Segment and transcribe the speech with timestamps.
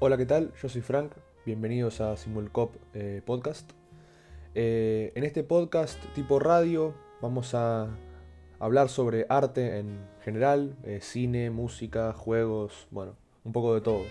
[0.00, 0.52] Hola, ¿qué tal?
[0.62, 1.10] Yo soy Frank,
[1.44, 3.72] bienvenidos a Simulcop eh, Podcast.
[4.54, 7.88] Eh, en este podcast tipo radio vamos a
[8.60, 14.04] hablar sobre arte en general, eh, cine, música, juegos, bueno, un poco de todo.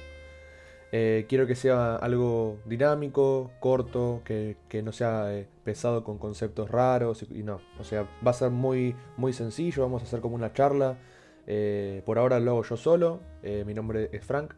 [0.92, 7.62] quiero que sea algo dinámico, corto, que, no sea pesado con conceptos raros y, no,
[7.80, 10.98] o sea, va a ser muy, muy sencillo, vamos a hacer como una charla.
[12.06, 14.54] por ahora lo hago yo solo, mi nombre es Frank.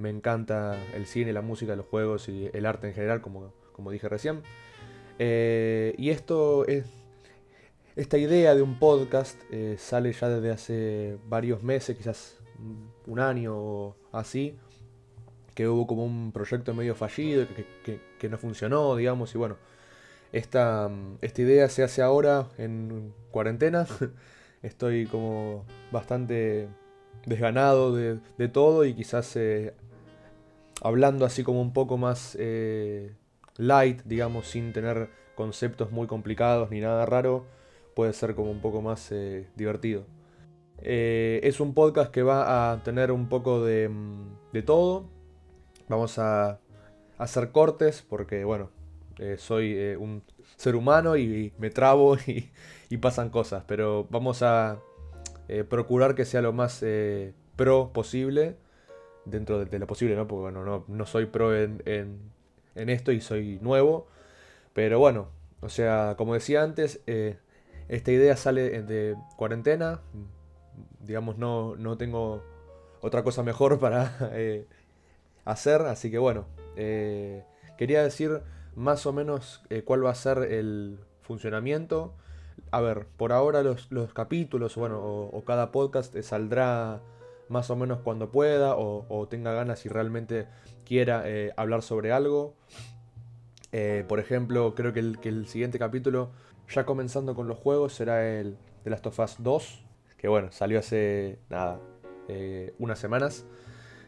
[0.00, 3.90] Me encanta el cine, la música, los juegos y el arte en general, como, como
[3.90, 4.42] dije recién.
[5.18, 6.86] Eh, y esto es.
[7.96, 12.38] Esta idea de un podcast eh, sale ya desde hace varios meses, quizás
[13.06, 14.56] un año o así,
[15.54, 17.46] que hubo como un proyecto medio fallido,
[17.84, 19.58] que, no funcionó, digamos, y bueno,
[20.32, 23.86] esta, esta idea se hace ahora en cuarentena.
[24.62, 26.68] Estoy como bastante
[27.26, 29.74] desganado de, de todo y quizás eh,
[30.80, 33.14] hablando así como un poco más eh,
[33.56, 37.46] light, digamos, sin tener conceptos muy complicados ni nada raro,
[37.94, 40.04] puede ser como un poco más eh, divertido.
[40.82, 45.10] Eh, es un podcast que va a tener un poco de, mm, de todo.
[45.88, 46.60] Vamos a
[47.18, 48.70] hacer cortes porque, bueno,
[49.36, 50.22] soy un
[50.56, 52.16] ser humano y, me trabo
[52.88, 54.78] y, pasan cosas, pero vamos a
[55.68, 56.82] procurar que sea lo más
[57.56, 58.56] pro posible
[59.24, 60.26] dentro de, lo posible, ¿no?
[60.26, 62.30] Porque bueno, no, soy pro en,
[62.74, 64.06] esto y soy nuevo.
[64.72, 65.28] Pero bueno,
[65.60, 67.38] o sea, como decía antes, eh,
[67.88, 70.00] esta idea sale de cuarentena.
[71.00, 72.42] Digamos, no, no tengo
[73.00, 74.66] otra cosa mejor para eh,
[75.44, 75.82] hacer.
[75.82, 76.46] Así que bueno,
[76.76, 77.44] eh,
[77.76, 78.42] quería decir
[78.74, 82.14] más o menos cuál va a ser el funcionamiento.
[82.72, 87.00] A ver, por ahora los, capítulos, bueno, o cada podcast saldrá
[87.50, 90.46] más o menos cuando pueda o, tenga ganas y realmente
[90.84, 92.54] quiera eh, hablar sobre algo.
[93.72, 96.30] Eh, por ejemplo, creo que el, siguiente capítulo,
[96.68, 99.84] ya comenzando con los juegos, será el de Last of Us 2,
[100.16, 101.80] que bueno, salió hace nada,
[102.28, 103.44] eh, unas semanas.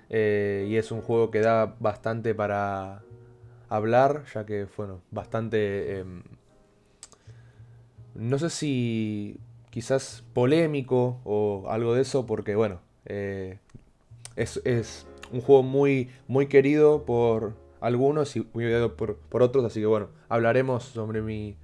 [0.09, 3.03] y es un juego que da bastante para
[3.69, 5.99] hablar, ya que, bueno, bastante...
[5.99, 6.23] Em,
[8.15, 13.59] no sé si quizás polémico o algo de eso, porque bueno, eh,
[14.37, 19.87] es, un juego muy, muy querido por algunos y muy odiado por, otros, así que
[19.87, 21.57] bueno, hablaremos sobre mi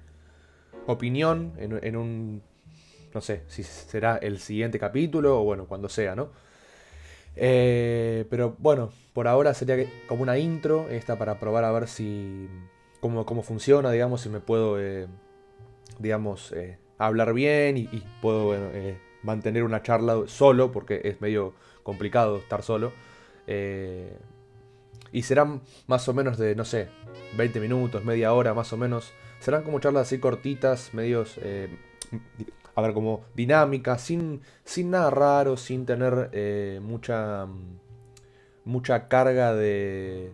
[0.87, 2.41] opinión en, un...
[3.13, 6.29] No sé si será el siguiente capítulo o bueno, cuando sea, ¿no?
[7.35, 12.47] Eh, pero bueno, por ahora sería como una intro esta para probar a ver si...
[12.99, 15.07] Cómo, cómo funciona, digamos, si me puedo, eh,
[15.99, 16.53] digamos,
[16.97, 18.69] hablar bien y, y puedo, bueno,
[19.23, 21.53] mantener una charla solo, porque es medio
[21.83, 22.91] complicado estar solo.
[23.47, 24.17] Eh,
[25.11, 26.89] y serán más o menos de, no sé,
[27.35, 29.11] 20 minutos, media hora más o menos.
[29.39, 31.69] Serán como charlas así cortitas, medios, eh,
[32.75, 37.47] a ver, como dinámicas, sin, sin nada raro, sin tener eh, mucha,
[38.65, 40.31] mucha carga de,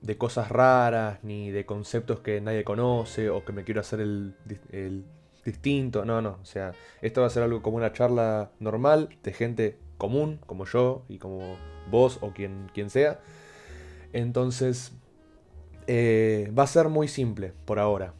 [0.00, 5.04] de cosas raras, ni de conceptos que nadie conoce, o que me quiero hacer el
[5.44, 9.32] distinto, no, no, o sea, esto va a ser algo como una charla normal de
[9.32, 11.56] gente común, como yo y como
[11.90, 13.20] vos o quien, quien sea.
[14.12, 14.92] Entonces,
[15.86, 18.14] eh, va a ser muy simple por ahora.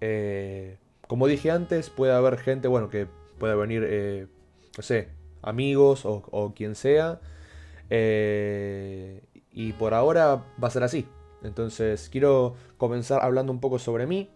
[0.00, 0.78] Eh,
[1.08, 3.06] como dije antes, puede haber gente, bueno, que
[3.38, 4.26] pueda venir, eh,
[4.76, 5.08] no sé,
[5.42, 7.20] amigos o, o quien sea.
[9.54, 11.06] y por ahora va a ser así.
[11.42, 14.30] Entonces, quiero comenzar hablando un poco sobre mí,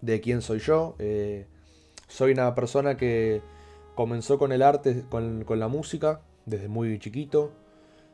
[0.00, 0.94] de quién soy yo.
[0.98, 1.46] Eh,
[2.06, 3.42] soy una persona que
[3.94, 7.52] comenzó con el arte, con, la música, desde muy chiquito.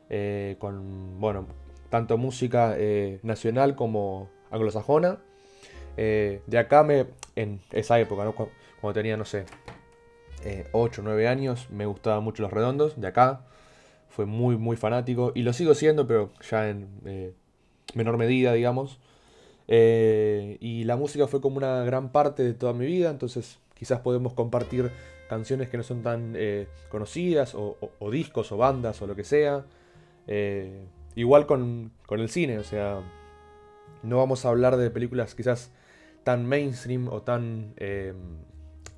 [0.09, 1.47] Eh, con, bueno,
[1.89, 5.19] tanto música eh, nacional como anglosajona.
[5.95, 9.45] de acá me, en esa época, cuando, tenía, no sé,
[10.73, 12.99] 8 o 9 años, me gustaban mucho los redondos.
[12.99, 13.45] De acá
[14.09, 15.31] fue muy, muy fanático.
[15.35, 17.33] Y lo sigo siendo, pero ya en
[17.93, 18.99] menor medida, digamos.
[19.67, 23.99] Eh, y la música fue como una gran parte de toda mi vida, entonces quizás
[23.99, 24.91] podemos compartir
[25.29, 27.77] canciones que no son tan eh, conocidas, o,
[28.11, 29.65] discos, o bandas, o lo que sea.
[30.27, 30.85] Eh,
[31.15, 33.01] igual con, el cine, o sea,
[34.03, 35.71] no vamos a hablar de películas quizás
[36.23, 37.73] tan mainstream o tan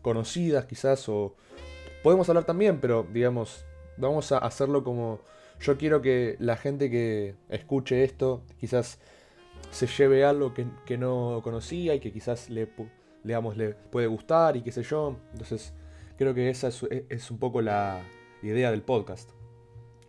[0.01, 1.35] conocidas quizás, o
[2.03, 3.65] podemos hablar también, pero digamos,
[3.97, 5.19] vamos a hacerlo como
[5.59, 8.99] yo quiero que la gente que escuche esto quizás
[9.71, 12.68] se lleve algo que, no conocía y que quizás le,
[13.24, 15.18] le puede gustar y qué sé yo.
[15.31, 15.74] Entonces,
[16.18, 18.01] creo que esa es, un poco la
[18.42, 19.31] idea del podcast.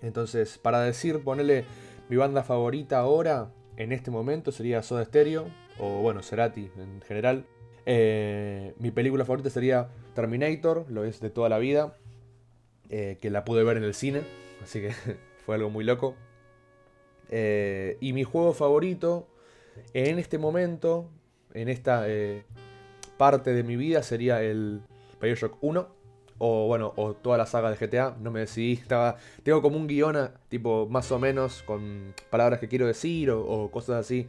[0.00, 1.64] Entonces, para decir, ponerle
[2.08, 5.46] mi banda favorita ahora, en este momento, sería Soda Stereo,
[5.78, 7.46] o bueno, Cerati en general.
[7.86, 11.96] Eh, mi película favorita sería Terminator, lo es de toda la vida,
[12.90, 14.22] eh, que la pude ver en el cine,
[14.62, 14.90] así que
[15.44, 16.14] fue algo muy loco.
[17.30, 19.28] Eh, y mi juego favorito
[19.94, 21.10] en este momento,
[21.54, 22.06] en esta
[23.16, 24.82] parte de mi vida, sería el
[25.20, 25.98] Bioshock 1
[26.38, 29.86] o bueno, o toda la saga de GTA, no me decidí, estaba, tengo como un
[29.86, 34.28] guion, tipo, más o menos, con palabras que quiero decir o, cosas así,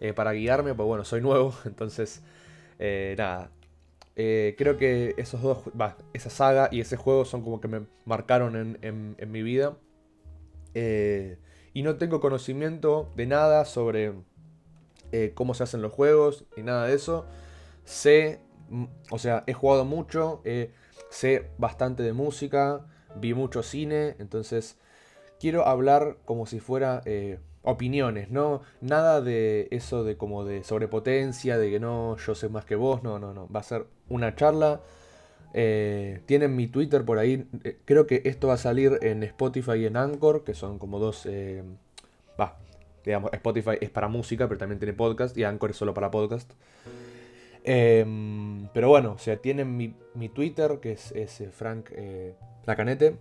[0.00, 2.22] eh, para guiarme, pues bueno, soy nuevo, entonces,
[2.78, 3.50] eh, nada,
[4.14, 5.58] eh, creo que esos dos,
[6.12, 9.76] esa saga y ese juego son como que me marcaron en mi vida,
[11.74, 14.12] y no tengo conocimiento de nada sobre
[15.34, 17.26] cómo se hacen los juegos, y nada de eso,
[17.84, 18.40] sé,
[18.70, 20.42] mm, o sea, he jugado mucho,
[21.10, 24.76] sé bastante de música, vi mucho cine, entonces
[25.38, 31.58] quiero hablar como si fuera eh, opiniones, no nada de eso de como de sobrepotencia,
[31.58, 34.34] de que no, yo sé más que vos, no, no, no, va a ser una
[34.34, 34.80] charla.
[35.54, 39.72] Eh, tienen mi Twitter por ahí, eh, creo que esto va a salir en Spotify
[39.78, 41.26] y en Anchor, que son como dos,
[43.08, 46.52] digamos, Spotify es para música, pero también tiene podcast, y Anchor es solo para podcast.
[47.64, 52.34] Em, pero bueno, o sea, tienen mi, Twitter, que es, Frank eh,
[52.66, 53.16] Lacanete.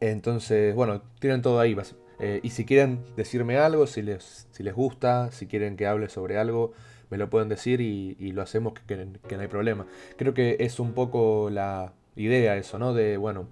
[0.00, 1.74] Entonces, bueno, tienen todo ahí.
[2.20, 6.10] Eh, y si quieren decirme algo, si les, si les gusta, si quieren que hable
[6.10, 6.72] sobre algo,
[7.08, 9.86] me lo pueden decir y, lo hacemos que, no hay problema.
[10.18, 12.92] Creo que es un poco la idea eso, ¿no?
[12.92, 13.48] De, bueno,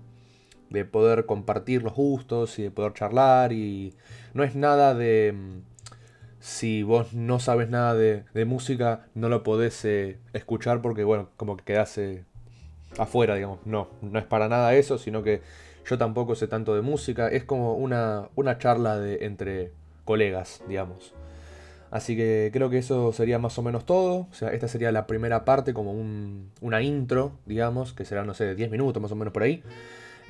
[0.70, 3.94] de poder compartir los gustos y de poder charlar y
[4.34, 5.62] no es nada de
[6.46, 11.56] si vos no sabes nada de, música, no lo podés eh, escuchar porque, bueno, como
[11.56, 12.24] que quedás eh,
[12.98, 13.58] afuera, digamos.
[13.66, 15.42] No, no es para nada eso, sino que
[15.84, 17.28] yo tampoco sé tanto de música.
[17.28, 19.72] Es como una, una charla de, entre
[20.04, 21.14] colegas, digamos.
[21.90, 24.28] Así que creo que eso sería más o menos todo.
[24.30, 28.34] O sea, esta sería la primera parte, como un, una intro, digamos, que será, no
[28.34, 29.64] sé, 10 minutos más o menos por ahí.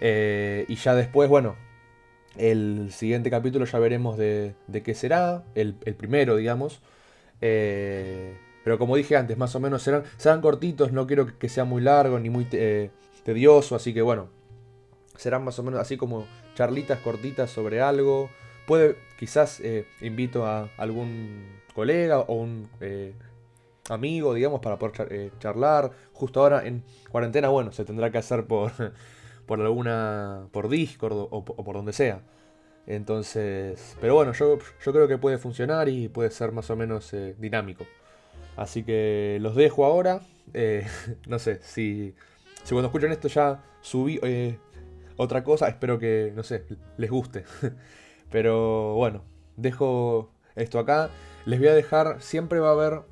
[0.00, 1.56] Eh, y ya después, bueno,
[2.37, 4.54] el siguiente capítulo ya veremos de,
[4.84, 6.81] qué será, el, primero, digamos.
[7.40, 11.64] Eh, pero como dije antes, más o menos serán, serán cortitos, no quiero que sea
[11.64, 12.90] muy largo ni muy eh,
[13.25, 14.28] tedioso, así que bueno,
[15.16, 18.28] serán más o menos así como charlitas cortitas sobre algo.
[18.66, 19.62] Puede, quizás
[20.00, 22.69] invito a algún colega o un
[23.88, 25.92] amigo, digamos, para poder charlar.
[26.12, 26.82] Justo ahora en
[27.12, 28.72] cuarentena, bueno, se tendrá que hacer por
[29.46, 30.48] por alguna.
[30.52, 32.20] por Discord o, por donde sea.
[32.87, 33.96] Entonces.
[34.00, 37.34] Pero bueno, yo, yo creo que puede funcionar y puede ser más o menos eh,
[37.38, 37.87] dinámico.
[38.56, 40.20] Así que los dejo ahora.
[40.54, 40.87] Eh,
[41.26, 42.14] no sé, si,
[42.62, 44.58] si cuando escuchan esto ya subí eh,
[45.16, 46.64] otra cosa, espero que, no sé,
[46.96, 47.44] les guste.
[48.31, 49.22] Pero bueno,
[49.56, 51.10] dejo esto acá.
[51.44, 53.02] Les voy a dejar, siempre va a haber,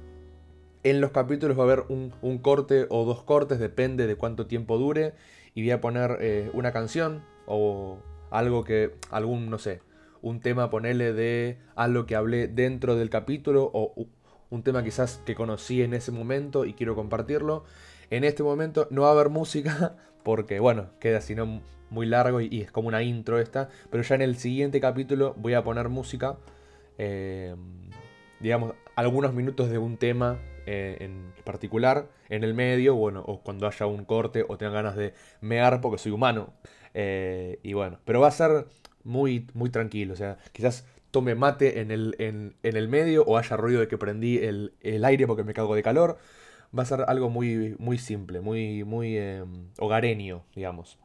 [0.83, 4.47] en los capítulos va a haber un, un corte o dos cortes, depende de cuánto
[4.47, 5.15] tiempo dure
[5.55, 7.99] y voy a poner eh, una canción o
[8.31, 9.81] algo que, algún, no sé,
[10.23, 14.09] un tema ponerle de algo que hablé dentro del capítulo o
[14.51, 17.65] un tema quizás que conocí en ese momento y quiero compartirlo.
[18.11, 21.61] En este momento no va a haber música porque, bueno, queda si no
[21.91, 25.55] muy largo y, es como una intro esta, pero ya en el siguiente capítulo voy
[25.55, 26.37] a poner música,
[26.99, 27.55] eh,
[28.41, 33.67] digamos, algunos minutos de un tema eh, en particular, en el medio, bueno, o cuando
[33.67, 36.53] haya un corte o tenga ganas de mear porque soy humano.
[36.95, 38.67] Eh, y bueno, pero va a ser
[39.03, 43.57] muy, muy tranquilo, o sea, quizás tome mate en el, en, el medio o haya
[43.57, 44.73] ruido de que prendí el,
[45.05, 46.19] aire porque me cago de calor.
[46.77, 50.99] Va a ser algo muy, muy simple, muy, muy em, hogareño, digamos.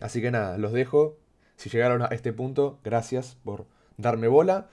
[0.00, 1.16] Así que nada, los dejo.
[1.54, 3.66] Si llegaron a este punto, gracias por
[3.98, 4.68] darme bola.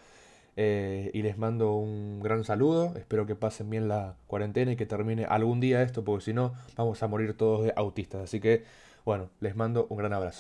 [0.60, 2.94] Eh, y les mando un gran saludo.
[2.98, 6.54] Espero que pasen bien la cuarentena y que termine algún día esto, porque si no,
[6.76, 8.22] vamos a morir todos de autistas.
[8.24, 8.66] Así que,
[9.06, 10.36] bueno, les mando un gran abrazo.